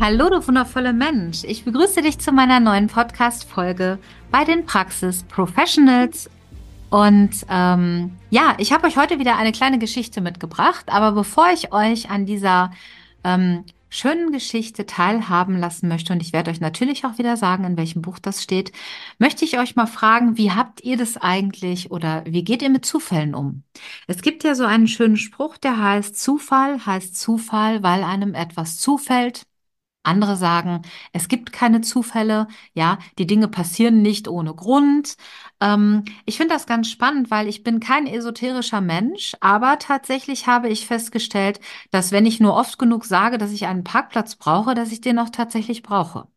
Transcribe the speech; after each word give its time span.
Hallo, 0.00 0.30
du 0.30 0.46
wundervolle 0.46 0.92
Mensch. 0.92 1.44
Ich 1.44 1.64
begrüße 1.64 2.02
dich 2.02 2.18
zu 2.18 2.32
meiner 2.32 2.60
neuen 2.60 2.88
Podcast-Folge 2.88 3.98
bei 4.30 4.44
den 4.44 4.66
Praxis 4.66 5.22
Professionals 5.24 6.28
und 6.90 7.30
ähm, 7.48 8.18
ja, 8.28 8.54
ich 8.58 8.72
habe 8.72 8.86
euch 8.86 8.98
heute 8.98 9.18
wieder 9.18 9.36
eine 9.36 9.52
kleine 9.52 9.78
Geschichte 9.78 10.20
mitgebracht, 10.20 10.86
aber 10.88 11.12
bevor 11.12 11.50
ich 11.50 11.72
euch 11.72 12.10
an 12.10 12.26
dieser 12.26 12.70
ähm, 13.24 13.64
schönen 13.88 14.32
Geschichte 14.32 14.84
teilhaben 14.86 15.56
lassen 15.58 15.86
möchte, 15.88 16.12
und 16.12 16.20
ich 16.20 16.32
werde 16.32 16.50
euch 16.50 16.60
natürlich 16.60 17.04
auch 17.04 17.18
wieder 17.18 17.36
sagen, 17.36 17.64
in 17.64 17.76
welchem 17.76 18.02
Buch 18.02 18.18
das 18.18 18.42
steht, 18.42 18.72
möchte 19.18 19.44
ich 19.44 19.58
euch 19.58 19.76
mal 19.76 19.86
fragen, 19.86 20.36
wie 20.38 20.50
habt 20.50 20.82
ihr 20.82 20.96
das 20.96 21.16
eigentlich 21.16 21.90
oder 21.90 22.24
wie 22.26 22.44
geht 22.44 22.62
ihr 22.62 22.70
mit 22.70 22.84
Zufällen 22.84 23.34
um? 23.34 23.62
Es 24.06 24.22
gibt 24.22 24.44
ja 24.44 24.54
so 24.54 24.64
einen 24.64 24.88
schönen 24.88 25.16
Spruch, 25.16 25.58
der 25.58 25.78
heißt, 25.78 26.18
Zufall 26.18 26.84
heißt 26.84 27.18
Zufall, 27.18 27.82
weil 27.82 28.02
einem 28.02 28.34
etwas 28.34 28.78
zufällt. 28.78 29.46
Andere 30.02 30.36
sagen, 30.36 30.82
es 31.12 31.28
gibt 31.28 31.52
keine 31.52 31.80
Zufälle, 31.80 32.48
ja, 32.74 32.98
die 33.18 33.26
Dinge 33.26 33.48
passieren 33.48 34.02
nicht 34.02 34.28
ohne 34.28 34.54
Grund. 34.54 35.16
Ähm, 35.60 36.04
ich 36.26 36.36
finde 36.36 36.54
das 36.54 36.66
ganz 36.66 36.88
spannend, 36.88 37.30
weil 37.30 37.48
ich 37.48 37.62
bin 37.62 37.78
kein 37.80 38.06
esoterischer 38.06 38.80
Mensch, 38.80 39.34
aber 39.40 39.78
tatsächlich 39.78 40.46
habe 40.46 40.68
ich 40.68 40.86
festgestellt, 40.86 41.60
dass 41.90 42.10
wenn 42.12 42.26
ich 42.26 42.40
nur 42.40 42.54
oft 42.54 42.78
genug 42.78 43.04
sage, 43.04 43.38
dass 43.38 43.52
ich 43.52 43.66
einen 43.66 43.84
Parkplatz 43.84 44.36
brauche, 44.36 44.74
dass 44.74 44.92
ich 44.92 45.00
den 45.00 45.18
auch 45.18 45.30
tatsächlich 45.30 45.82
brauche. 45.82 46.31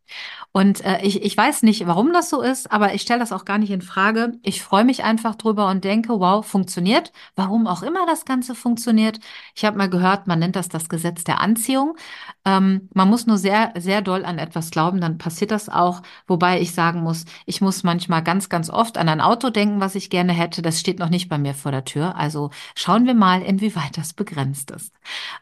Und 0.52 0.86
äh, 0.86 1.02
ich, 1.02 1.22
ich 1.24 1.36
weiß 1.36 1.64
nicht, 1.64 1.86
warum 1.86 2.14
das 2.14 2.30
so 2.30 2.42
ist, 2.42 2.72
aber 2.72 2.94
ich 2.94 3.02
stelle 3.02 3.20
das 3.20 3.34
auch 3.34 3.44
gar 3.44 3.58
nicht 3.58 3.72
in 3.72 3.82
Frage. 3.82 4.34
Ich 4.42 4.64
freue 4.64 4.86
mich 4.86 5.04
einfach 5.04 5.36
drüber 5.36 5.68
und 5.70 5.84
denke, 5.84 6.20
wow, 6.20 6.46
funktioniert. 6.46 7.12
Warum 7.36 7.68
auch 7.68 7.84
immer 7.84 8.06
das 8.06 8.24
Ganze 8.24 8.56
funktioniert. 8.56 9.20
Ich 9.54 9.66
habe 9.66 9.78
mal 9.78 9.90
gehört, 9.90 10.28
man 10.28 10.40
nennt 10.40 10.56
das 10.56 10.70
das 10.70 10.88
Gesetz 10.88 11.26
der 11.26 11.42
Anziehung. 11.42 11.98
Ähm, 12.46 12.90
man 12.94 13.10
muss 13.10 13.28
nur 13.28 13.38
sehr, 13.38 13.74
sehr 13.78 14.02
doll 14.02 14.24
an 14.24 14.38
etwas 14.38 14.72
glauben, 14.72 15.02
dann 15.02 15.18
passiert 15.18 15.52
das 15.52 15.68
auch. 15.68 16.02
Wobei 16.28 16.62
ich 16.62 16.74
sagen 16.74 17.02
muss, 17.02 17.26
ich 17.46 17.60
muss 17.60 17.84
manchmal 17.84 18.24
ganz, 18.24 18.48
ganz 18.48 18.70
oft 18.70 18.98
an 18.98 19.10
ein 19.10 19.22
Auto 19.22 19.50
denken, 19.50 19.82
was 19.82 19.96
ich 19.96 20.10
gerne 20.10 20.32
hätte. 20.32 20.62
Das 20.62 20.80
steht 20.80 21.00
noch 21.00 21.10
nicht 21.10 21.28
bei 21.28 21.38
mir 21.38 21.54
vor 21.54 21.72
der 21.72 21.86
Tür. 21.86 22.16
Also 22.16 22.52
schauen 22.76 23.06
wir 23.06 23.14
mal, 23.14 23.42
inwieweit 23.42 23.98
das 23.98 24.14
begrenzt 24.14 24.72
ist. 24.72 24.94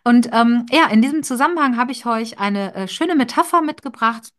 Und 0.04 0.30
ähm, 0.34 0.66
ja, 0.72 0.88
in 0.88 1.02
diesem 1.02 1.24
Zusammenhang 1.24 1.78
habe 1.78 1.92
ich 1.92 2.06
euch 2.06 2.40
eine 2.40 2.74
äh, 2.74 2.88
schöne 2.88 3.16
Metapher 3.16 3.62
mitgebracht 3.62 4.34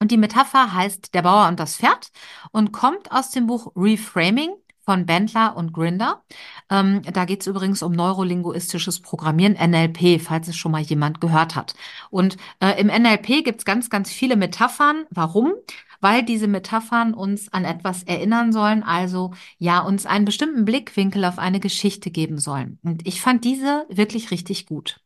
und 0.00 0.10
die 0.10 0.16
Metapher 0.16 0.72
heißt 0.74 1.14
Der 1.14 1.22
Bauer 1.22 1.48
und 1.48 1.60
das 1.60 1.76
Pferd 1.76 2.10
und 2.50 2.72
kommt 2.72 3.12
aus 3.12 3.30
dem 3.30 3.46
Buch 3.46 3.72
Reframing 3.76 4.50
von 4.80 5.06
Bendler 5.06 5.56
und 5.56 5.72
Grinder. 5.72 6.24
Ähm, 6.70 7.02
da 7.12 7.26
geht 7.26 7.42
es 7.42 7.46
übrigens 7.46 7.82
um 7.82 7.92
neurolinguistisches 7.92 9.00
Programmieren, 9.00 9.54
NLP, 9.54 10.20
falls 10.20 10.48
es 10.48 10.56
schon 10.56 10.72
mal 10.72 10.80
jemand 10.80 11.20
gehört 11.20 11.54
hat. 11.54 11.74
Und 12.10 12.38
äh, 12.60 12.80
im 12.80 12.88
NLP 12.88 13.44
gibt 13.44 13.60
es 13.60 13.64
ganz, 13.64 13.90
ganz 13.90 14.10
viele 14.10 14.36
Metaphern. 14.36 15.04
Warum? 15.10 15.52
Weil 16.00 16.24
diese 16.24 16.48
Metaphern 16.48 17.12
uns 17.12 17.52
an 17.52 17.66
etwas 17.66 18.02
erinnern 18.04 18.52
sollen, 18.52 18.82
also 18.82 19.32
ja, 19.58 19.80
uns 19.80 20.06
einen 20.06 20.24
bestimmten 20.24 20.64
Blickwinkel 20.64 21.26
auf 21.26 21.38
eine 21.38 21.60
Geschichte 21.60 22.10
geben 22.10 22.38
sollen. 22.38 22.78
Und 22.82 23.06
ich 23.06 23.20
fand 23.20 23.44
diese 23.44 23.84
wirklich 23.90 24.30
richtig 24.30 24.64
gut. 24.64 25.00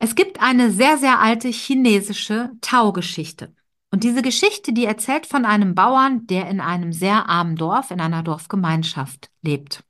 Es 0.00 0.16
gibt 0.16 0.42
eine 0.42 0.72
sehr, 0.72 0.98
sehr 0.98 1.20
alte 1.20 1.48
chinesische 1.48 2.50
Tau-Geschichte. 2.60 3.54
Und 3.90 4.04
diese 4.04 4.22
Geschichte, 4.22 4.72
die 4.72 4.84
erzählt 4.84 5.26
von 5.26 5.44
einem 5.44 5.74
Bauern, 5.74 6.26
der 6.26 6.48
in 6.48 6.60
einem 6.60 6.92
sehr 6.92 7.28
armen 7.28 7.56
Dorf, 7.56 7.90
in 7.90 8.00
einer 8.00 8.22
Dorfgemeinschaft 8.22 9.30
lebt. 9.42 9.84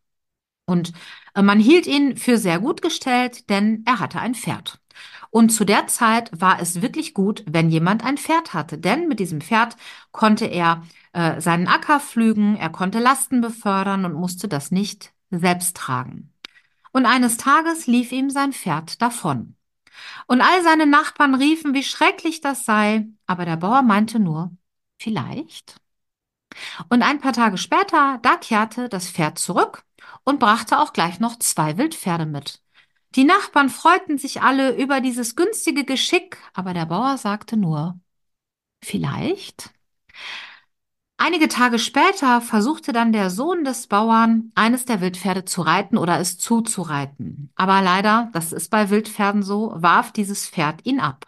Und 0.66 0.93
äh, 1.34 1.43
man 1.43 1.59
hielt 1.61 1.87
ihn 1.87 2.16
für 2.16 2.39
sehr 2.39 2.60
gut 2.60 2.83
gestellt, 2.83 3.50
denn 3.50 3.83
er 3.87 3.99
hatte 4.00 4.21
ein 4.21 4.34
Pferd. 4.34 4.81
Und 5.31 5.50
zu 5.50 5.65
der 5.65 5.87
Zeit 5.87 6.31
war 6.33 6.60
es 6.60 6.83
wirklich 6.83 7.15
gut, 7.15 7.44
wenn 7.49 7.71
jemand 7.71 8.05
ein 8.05 8.19
Pferd 8.19 8.53
hatte, 8.55 8.78
denn 8.78 9.09
mit 9.09 9.21
diesem 9.21 9.41
Pferd 9.41 9.77
konnte 10.12 10.47
er 10.47 10.83
äh, 11.12 11.41
seinen 11.41 11.69
Acker 11.69 12.00
pflügen, 12.00 12.56
er 12.56 12.71
konnte 12.71 12.99
Lasten 12.99 13.41
befördern 13.41 14.05
und 14.05 14.15
musste 14.15 14.49
das 14.49 14.71
nicht 14.71 15.12
selbst 15.31 15.77
tragen. 15.77 16.33
Und 16.93 17.06
eines 17.06 17.37
Tages 17.37 17.87
lief 17.87 18.12
ihm 18.12 18.31
sein 18.31 18.53
Pferd 18.53 19.00
davon. 19.03 19.56
Und 20.27 20.41
all 20.41 20.62
seine 20.62 20.87
Nachbarn 20.87 21.34
riefen, 21.34 21.75
wie 21.75 21.83
schrecklich 21.83 22.41
das 22.41 22.65
sei, 22.65 23.09
aber 23.27 23.44
der 23.44 23.56
Bauer 23.56 23.83
meinte 23.83 24.19
nur, 24.21 24.53
vielleicht. 24.99 25.77
Und 26.88 27.03
ein 27.03 27.21
paar 27.21 27.33
Tage 27.33 27.59
später, 27.59 28.19
da 28.22 28.37
kehrte 28.37 28.89
das 28.89 29.09
Pferd 29.10 29.39
zurück 29.39 29.84
und 30.25 30.41
brachte 30.41 30.78
auch 30.78 30.93
gleich 30.93 31.21
noch 31.21 31.39
zwei 31.39 31.78
Wildpferde 31.78 32.27
mit. 32.27 32.62
Die 33.16 33.25
Nachbarn 33.25 33.71
freuten 33.71 34.19
sich 34.19 34.43
alle 34.43 34.77
über 34.77 35.00
dieses 35.00 35.37
günstige 35.37 35.84
Geschick, 35.84 36.37
aber 36.55 36.75
der 36.75 36.87
Bauer 36.87 37.19
sagte 37.19 37.56
nur, 37.56 37.99
vielleicht. 38.83 39.71
Einige 41.22 41.48
Tage 41.48 41.78
später 41.78 42.41
versuchte 42.41 42.92
dann 42.92 43.12
der 43.12 43.28
Sohn 43.28 43.62
des 43.62 43.88
Bauern, 43.88 44.53
eines 44.54 44.86
der 44.86 45.03
Wildpferde 45.03 45.44
zu 45.44 45.60
reiten 45.60 45.98
oder 45.98 46.19
es 46.19 46.38
zuzureiten. 46.38 47.53
Aber 47.56 47.82
leider, 47.82 48.31
das 48.32 48.53
ist 48.53 48.70
bei 48.70 48.88
Wildpferden 48.88 49.42
so, 49.42 49.75
warf 49.76 50.12
dieses 50.12 50.48
Pferd 50.48 50.80
ihn 50.86 50.98
ab. 50.98 51.26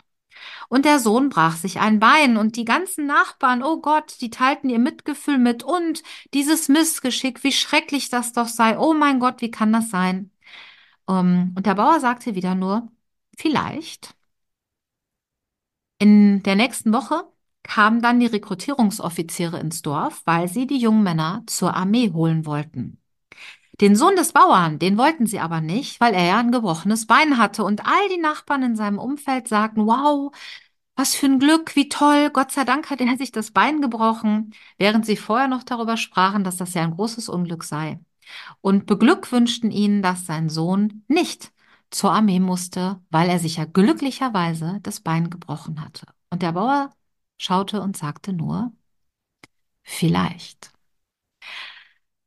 Und 0.70 0.86
der 0.86 0.98
Sohn 0.98 1.28
brach 1.28 1.56
sich 1.56 1.78
ein 1.78 2.00
Bein 2.00 2.38
und 2.38 2.56
die 2.56 2.64
ganzen 2.64 3.04
Nachbarn, 3.04 3.62
oh 3.62 3.82
Gott, 3.82 4.16
die 4.22 4.31
teilten 4.31 4.70
ihr 4.70 4.78
Mitgefühl 4.78 5.36
mit 5.36 5.62
und 5.62 6.02
dieses 6.32 6.70
Missgeschick, 6.70 7.44
wie 7.44 7.52
schrecklich 7.52 8.08
das 8.08 8.32
doch 8.32 8.48
sei, 8.48 8.78
oh 8.78 8.94
mein 8.94 9.20
Gott, 9.20 9.42
wie 9.42 9.50
kann 9.50 9.75
das 9.75 9.91
sein? 9.91 10.31
Ähm, 11.08 11.52
und 11.56 11.66
der 11.66 11.75
Bauer 11.75 12.00
sagte 12.00 12.34
wieder 12.34 12.54
nur, 12.54 12.88
vielleicht. 13.36 14.14
In 15.98 16.42
der 16.42 16.56
nächsten 16.56 16.92
Woche 16.92 17.25
kamen 17.62 18.03
dann 18.03 18.21
die 18.21 18.27
Rekrutierungsoffiziere 18.27 19.59
ins 19.59 19.83
Dorf, 19.83 20.23
weil 20.25 20.49
sie 20.49 20.67
die 20.67 20.78
jungen 20.78 21.03
Männer 21.03 21.43
zur 21.47 21.75
Armee 21.75 22.11
holen 22.12 22.47
wollten. 22.47 22.99
Den 23.81 23.97
Sohn 23.97 24.17
des 24.17 24.33
Bauern, 24.33 24.78
den 24.78 24.99
wollten 24.99 25.27
sie 25.27 25.41
aber 25.41 25.61
nicht, 25.61 26.00
weil 26.00 26.15
er 26.15 26.25
ja 26.25 26.39
ein 26.39 26.53
gebrochenes 26.53 27.06
Bein 27.06 27.39
hatte 27.39 27.65
und 27.65 27.87
all 27.87 28.09
die 28.11 28.21
Nachbarn 28.21 28.62
in 28.62 28.77
seinem 28.77 28.99
Umfeld 28.99 29.49
sagten, 29.49 29.87
wow, 29.87 30.33
was 30.95 31.15
für 31.15 31.27
ein 31.27 31.39
Glück, 31.39 31.75
wie 31.75 31.89
toll, 31.89 32.31
Gott 32.31 32.53
sei 32.53 32.65
Dank 32.65 32.91
hat 32.91 33.00
er 33.00 33.17
sich 33.19 33.33
das 33.33 33.50
Bein 33.50 33.81
gebrochen, 33.81 34.53
während 34.79 35.06
sie 35.06 35.17
vorher 35.17 35.49
noch 35.49 35.62
darüber 35.62 35.97
sprachen, 35.97 36.44
dass 36.44 36.56
das 36.56 36.75
ja 36.75 36.83
ein 36.83 36.93
großes 36.97 37.29
Unglück 37.29 37.65
sei. 37.65 37.99
Und 38.61 38.87
beglückwünschten 38.87 39.71
ihn, 39.71 40.03
dass 40.03 40.27
sein 40.27 40.49
Sohn 40.49 41.05
nicht 41.09 41.53
zur 41.91 42.12
Armee 42.12 42.41
musste, 42.41 43.00
weil 43.11 43.29
er 43.29 43.39
sich 43.39 43.56
ja 43.56 43.65
glücklicherweise 43.65 44.79
das 44.83 45.00
Bein 45.00 45.31
gebrochen 45.31 45.81
hatte. 45.81 46.06
Und 46.31 46.43
der 46.43 46.53
Bauer 46.53 46.91
schaute 47.42 47.80
und 47.80 47.97
sagte 47.97 48.32
nur, 48.32 48.72
vielleicht. 49.82 50.72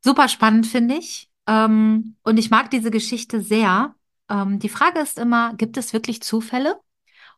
Super 0.04 0.30
spannend 0.30 0.68
finde 0.68 0.96
ich. 0.96 1.30
Ähm, 1.48 2.16
und 2.24 2.38
ich 2.38 2.50
mag 2.50 2.70
diese 2.72 2.92
Geschichte 2.92 3.42
sehr. 3.42 3.96
Ähm, 4.30 4.60
die 4.60 4.70
Frage 4.70 5.00
ist 5.00 5.18
immer, 5.18 5.54
gibt 5.56 5.78
es 5.78 5.94
wirklich 5.94 6.22
Zufälle? 6.22 6.80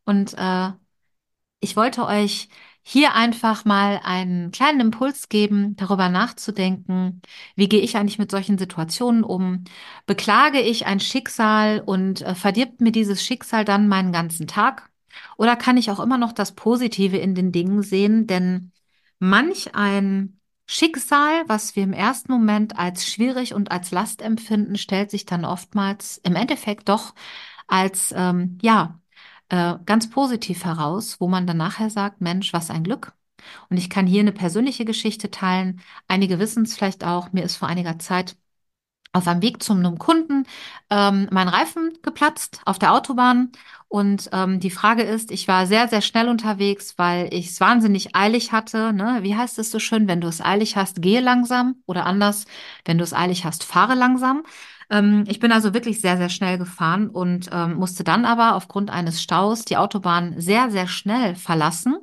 Und 0.05 0.33
äh, 0.37 0.71
ich 1.59 1.75
wollte 1.75 2.05
euch 2.05 2.49
hier 2.83 3.13
einfach 3.15 3.65
mal 3.65 3.99
einen 4.03 4.51
kleinen 4.51 4.79
Impuls 4.79 5.29
geben, 5.29 5.75
darüber 5.75 6.09
nachzudenken, 6.09 7.21
wie 7.55 7.67
gehe 7.67 7.81
ich 7.81 7.97
eigentlich 7.97 8.19
mit 8.19 8.31
solchen 8.31 8.57
Situationen 8.57 9.23
um? 9.23 9.65
Beklage 10.05 10.61
ich 10.61 10.85
ein 10.85 10.99
Schicksal 11.01 11.81
und 11.85 12.21
äh, 12.21 12.35
verdirbt 12.35 12.81
mir 12.81 12.91
dieses 12.93 13.23
Schicksal 13.23 13.65
dann 13.65 13.87
meinen 13.89 14.13
ganzen 14.13 14.47
Tag? 14.47 14.89
Oder 15.37 15.55
kann 15.55 15.77
ich 15.77 15.91
auch 15.91 15.99
immer 15.99 16.17
noch 16.17 16.33
das 16.33 16.53
Positive 16.53 17.17
in 17.17 17.35
den 17.35 17.51
Dingen 17.51 17.83
sehen? 17.83 18.27
Denn 18.27 18.71
manch 19.19 19.75
ein 19.75 20.39
Schicksal, 20.65 21.43
was 21.47 21.75
wir 21.75 21.83
im 21.83 21.93
ersten 21.93 22.31
Moment 22.31 22.77
als 22.77 23.07
schwierig 23.09 23.53
und 23.53 23.71
als 23.71 23.91
Last 23.91 24.21
empfinden, 24.21 24.77
stellt 24.77 25.11
sich 25.11 25.25
dann 25.25 25.45
oftmals 25.45 26.17
im 26.23 26.35
Endeffekt 26.35 26.89
doch 26.89 27.15
als, 27.67 28.13
ähm, 28.15 28.57
ja, 28.61 28.99
äh, 29.49 29.75
ganz 29.85 30.09
positiv 30.09 30.65
heraus, 30.65 31.19
wo 31.21 31.27
man 31.27 31.47
dann 31.47 31.57
nachher 31.57 31.89
sagt, 31.89 32.21
Mensch, 32.21 32.53
was 32.53 32.69
ein 32.69 32.83
Glück. 32.83 33.13
Und 33.69 33.77
ich 33.77 33.89
kann 33.89 34.07
hier 34.07 34.21
eine 34.21 34.31
persönliche 34.33 34.85
Geschichte 34.85 35.31
teilen. 35.31 35.81
Einige 36.07 36.39
wissen 36.39 36.63
es 36.63 36.75
vielleicht 36.75 37.03
auch. 37.05 37.31
Mir 37.31 37.43
ist 37.43 37.55
vor 37.55 37.67
einiger 37.67 37.99
Zeit 37.99 38.35
auf 39.13 39.27
einem 39.27 39.41
Weg 39.41 39.63
zu 39.63 39.73
einem 39.73 39.97
Kunden 39.97 40.45
ähm, 40.89 41.27
mein 41.31 41.47
Reifen 41.47 41.97
geplatzt 42.01 42.61
auf 42.65 42.79
der 42.79 42.93
Autobahn. 42.93 43.51
Und 43.89 44.29
ähm, 44.33 44.59
die 44.59 44.69
Frage 44.69 45.03
ist, 45.03 45.31
ich 45.31 45.47
war 45.47 45.65
sehr, 45.65 45.87
sehr 45.87 46.01
schnell 46.01 46.27
unterwegs, 46.27 46.95
weil 46.97 47.33
ich 47.33 47.47
es 47.47 47.61
wahnsinnig 47.61 48.15
eilig 48.15 48.51
hatte. 48.51 48.93
Ne? 48.93 49.19
Wie 49.21 49.35
heißt 49.35 49.59
es 49.59 49.71
so 49.71 49.79
schön, 49.79 50.07
wenn 50.07 50.21
du 50.21 50.27
es 50.27 50.41
eilig 50.41 50.75
hast, 50.75 51.01
gehe 51.01 51.21
langsam 51.21 51.75
oder 51.85 52.05
anders, 52.05 52.45
wenn 52.85 52.97
du 52.97 53.03
es 53.03 53.13
eilig 53.13 53.45
hast, 53.45 53.63
fahre 53.63 53.95
langsam. 53.95 54.43
Ähm, 54.89 55.23
ich 55.27 55.39
bin 55.39 55.51
also 55.51 55.73
wirklich 55.73 56.01
sehr, 56.01 56.17
sehr 56.17 56.29
schnell 56.29 56.57
gefahren 56.57 57.09
und 57.09 57.49
ähm, 57.51 57.75
musste 57.75 58.03
dann 58.03 58.25
aber 58.25 58.55
aufgrund 58.55 58.89
eines 58.89 59.21
Staus 59.21 59.65
die 59.65 59.77
Autobahn 59.77 60.35
sehr, 60.37 60.69
sehr 60.69 60.87
schnell 60.87 61.35
verlassen. 61.35 61.97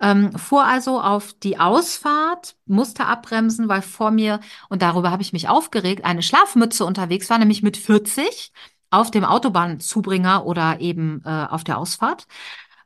Ähm, 0.00 0.32
fuhr 0.38 0.64
also 0.64 1.00
auf 1.00 1.34
die 1.34 1.58
Ausfahrt, 1.58 2.56
musste 2.66 3.06
abbremsen, 3.06 3.68
weil 3.68 3.82
vor 3.82 4.10
mir, 4.10 4.40
und 4.68 4.82
darüber 4.82 5.10
habe 5.10 5.22
ich 5.22 5.32
mich 5.32 5.48
aufgeregt, 5.48 6.04
eine 6.04 6.22
Schlafmütze 6.22 6.84
unterwegs 6.84 7.28
war, 7.30 7.38
nämlich 7.38 7.62
mit 7.62 7.76
40 7.76 8.52
auf 8.90 9.10
dem 9.10 9.24
Autobahnzubringer 9.24 10.46
oder 10.46 10.80
eben 10.80 11.22
äh, 11.24 11.46
auf 11.48 11.64
der 11.64 11.78
Ausfahrt. 11.78 12.26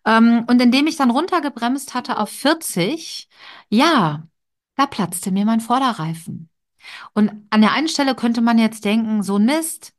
Ähm, 0.05 0.45
und 0.49 0.61
indem 0.61 0.87
ich 0.87 0.97
dann 0.97 1.11
runtergebremst 1.11 1.95
hatte 1.95 2.19
auf 2.19 2.31
40, 2.31 3.29
ja, 3.71 4.25
da 4.77 4.87
platzte 4.87 5.31
mir 5.31 5.45
mein 5.45 5.61
Vorderreifen. 5.61 6.51
Und 7.15 7.31
an 7.51 7.61
der 7.63 7.73
einen 7.73 7.89
Stelle 7.89 8.15
könnte 8.15 8.41
man 8.43 8.59
jetzt 8.59 8.85
denken, 8.85 9.23
so 9.23 9.39
Mist, 9.39 9.95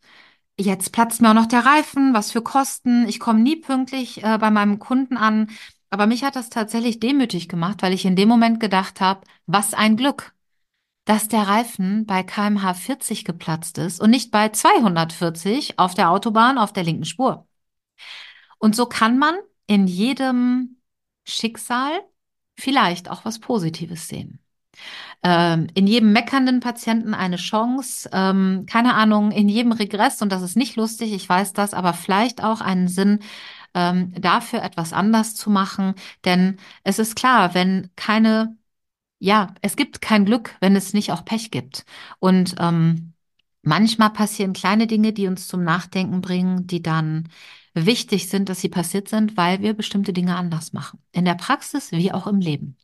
jetzt 0.60 0.92
platzt 0.92 1.22
mir 1.22 1.30
auch 1.30 1.34
noch 1.34 1.48
der 1.48 1.66
Reifen, 1.66 2.14
was 2.14 2.32
für 2.32 2.42
Kosten, 2.42 3.08
ich 3.08 3.20
komme 3.20 3.40
nie 3.42 3.58
pünktlich 3.58 4.24
äh, 4.24 4.38
bei 4.38 4.52
meinem 4.52 4.80
Kunden 4.80 5.18
an. 5.18 5.50
Aber 5.96 6.08
mich 6.08 6.26
hat 6.26 6.36
das 6.36 6.50
tatsächlich 6.50 7.00
demütig 7.00 7.48
gemacht, 7.48 7.82
weil 7.82 7.94
ich 7.94 8.04
in 8.04 8.18
dem 8.18 8.28
Moment 8.28 8.60
gedacht 8.60 9.00
habe, 9.00 9.22
was 9.46 9.74
ein 9.74 9.96
Glück, 9.96 10.36
dass 11.06 11.30
der 11.30 11.48
Reifen 11.48 12.06
bei 12.06 12.22
kmh 12.22 12.74
40 12.74 13.24
geplatzt 13.24 13.78
ist 13.78 14.02
und 14.02 14.10
nicht 14.10 14.30
bei 14.30 14.50
240 14.50 15.80
auf 15.80 15.94
der 15.94 16.12
Autobahn 16.12 16.58
auf 16.58 16.74
der 16.74 16.84
linken 16.84 17.06
Spur. 17.06 17.48
Und 18.58 18.76
so 18.76 18.88
kann 18.88 19.18
man 19.18 19.36
in 19.68 19.88
jedem 19.88 20.82
Schicksal 21.24 22.02
vielleicht 22.58 23.10
auch 23.10 23.24
was 23.24 23.40
Positives 23.40 24.10
sehen 24.10 24.46
ähm, 25.24 25.68
in 25.74 25.88
jedem 25.88 26.12
meckernden 26.12 26.60
Patienten 26.60 27.14
eine 27.14 27.38
Chance, 27.38 28.10
ähm, 28.14 28.66
keine 28.70 28.94
Ahnung, 28.94 29.32
in 29.32 29.50
jedem 29.50 29.72
Regress, 29.72 30.22
und 30.22 30.32
das 30.32 30.42
ist 30.42 30.56
nicht 30.56 30.76
lustig, 30.76 31.14
ich 31.14 31.28
weiß 31.28 31.54
das, 31.54 31.74
aber 31.74 31.94
vielleicht 31.94 32.44
auch 32.44 32.62
einen 32.62 32.88
Sinn, 32.88 33.20
ähm, 33.76 34.14
dafür 34.20 34.64
etwas 34.64 34.94
anders 34.94 35.36
zu 35.36 35.50
machen. 35.52 35.96
Denn 36.26 36.58
es 36.84 37.00
ist 37.00 37.16
klar, 37.16 37.54
wenn 37.54 37.92
keine, 37.96 38.58
ja, 39.20 39.54
es 39.62 39.76
gibt 39.76 40.02
kein 40.02 40.26
Glück, 40.26 40.56
wenn 40.62 40.76
es 40.76 40.94
nicht 40.94 41.12
auch 41.12 41.26
Pech 41.26 41.52
gibt. 41.52 41.86
Und 42.20 42.56
ähm, 42.60 43.14
manchmal 43.62 44.12
passieren 44.12 44.54
kleine 44.54 44.88
Dinge, 44.88 45.14
die 45.14 45.28
uns 45.28 45.48
zum 45.48 45.64
Nachdenken 45.64 46.22
bringen, 46.22 46.68
die 46.68 46.82
dann 46.82 47.30
wichtig 47.74 48.30
sind, 48.30 48.50
dass 48.50 48.62
sie 48.62 48.70
passiert 48.70 49.10
sind, 49.10 49.38
weil 49.38 49.62
wir 49.62 49.74
bestimmte 49.74 50.14
Dinge 50.14 50.36
anders 50.38 50.74
machen. 50.74 51.00
In 51.12 51.26
der 51.26 51.36
Praxis 51.36 51.92
wie 51.92 52.12
auch 52.14 52.28
im 52.28 52.40
Leben. 52.40 52.78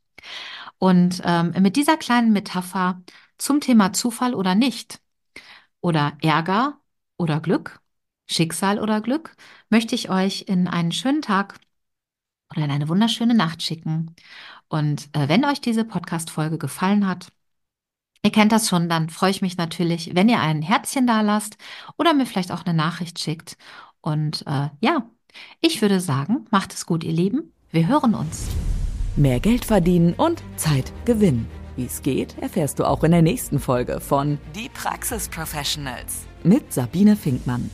Und 0.80 1.22
ähm, 1.26 1.54
mit 1.62 1.76
dieser 1.76 1.98
kleinen 1.98 2.34
Metapher 2.34 3.02
zum 3.38 3.62
Thema 3.62 3.94
Zufall 3.94 4.36
oder 4.36 4.56
nicht 4.56 5.02
oder 5.82 6.18
Ärger 6.22 6.80
oder 7.18 7.40
Glück, 7.42 7.81
Schicksal 8.32 8.80
oder 8.80 9.02
Glück, 9.02 9.36
möchte 9.70 9.96
ich 9.96 10.10
euch 10.10 10.46
in 10.48 10.68
einen 10.68 10.92
schönen 10.92 11.22
Tag 11.22 11.60
oder 12.52 12.66
in 12.66 12.72
eine 12.72 12.90
wunderschöne 12.90 13.34
Nacht 13.34 13.62
schicken. 13.64 14.16
Und 14.68 15.10
äh, 15.14 15.28
wenn 15.28 15.46
euch 15.46 15.62
diese 15.62 15.86
Podcast-Folge 15.86 16.58
gefallen 16.58 17.08
hat, 17.08 17.32
ihr 18.24 18.32
kennt 18.32 18.52
das 18.52 18.70
schon, 18.70 18.90
dann 18.90 19.10
freue 19.10 19.32
ich 19.32 19.42
mich 19.42 19.58
natürlich, 19.58 20.16
wenn 20.16 20.30
ihr 20.30 20.40
ein 20.40 20.62
Herzchen 20.62 21.08
da 21.08 21.22
lasst 21.22 21.58
oder 21.98 22.14
mir 22.14 22.26
vielleicht 22.26 22.52
auch 22.52 22.66
eine 22.66 22.76
Nachricht 22.76 23.20
schickt. 23.20 23.58
Und 24.02 24.46
äh, 24.48 24.70
ja, 24.80 25.10
ich 25.60 25.82
würde 25.82 26.00
sagen, 26.00 26.46
macht 26.52 26.74
es 26.74 26.86
gut, 26.86 27.04
ihr 27.04 27.14
Lieben. 27.14 27.54
Wir 27.72 27.88
hören 27.88 28.16
uns 28.16 28.50
mehr 29.16 29.40
Geld 29.40 29.66
verdienen 29.66 30.14
und 30.14 30.44
Zeit 30.56 30.92
gewinnen. 31.06 31.48
Wie 31.76 31.86
es 31.86 32.02
geht, 32.02 32.38
erfährst 32.40 32.80
du 32.80 32.86
auch 32.86 33.04
in 33.04 33.12
der 33.12 33.22
nächsten 33.22 33.60
Folge 33.60 34.02
von 34.02 34.38
Die 34.56 34.70
Praxis 34.70 35.30
Professionals 35.30 36.28
mit 36.44 36.74
Sabine 36.74 37.16
Finkmann. 37.16 37.70